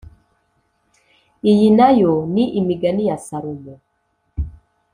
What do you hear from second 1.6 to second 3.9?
na yo ni imigani ya salomo